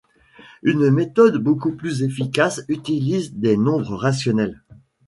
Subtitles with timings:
[0.63, 4.63] Une méthode beaucoup plus efficace utilise des nombres rationnels.